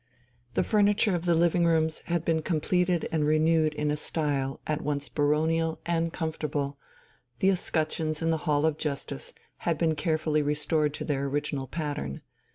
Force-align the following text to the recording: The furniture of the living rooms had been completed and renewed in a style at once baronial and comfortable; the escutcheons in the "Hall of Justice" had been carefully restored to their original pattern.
The 0.55 0.63
furniture 0.63 1.13
of 1.13 1.25
the 1.25 1.35
living 1.35 1.63
rooms 1.67 1.99
had 2.05 2.25
been 2.25 2.41
completed 2.41 3.07
and 3.11 3.23
renewed 3.23 3.75
in 3.75 3.91
a 3.91 3.95
style 3.95 4.59
at 4.65 4.81
once 4.81 5.07
baronial 5.09 5.79
and 5.85 6.11
comfortable; 6.11 6.79
the 7.37 7.49
escutcheons 7.51 8.19
in 8.23 8.31
the 8.31 8.37
"Hall 8.49 8.65
of 8.65 8.79
Justice" 8.79 9.31
had 9.57 9.77
been 9.77 9.93
carefully 9.93 10.41
restored 10.41 10.95
to 10.95 11.05
their 11.05 11.25
original 11.25 11.67
pattern. 11.67 12.23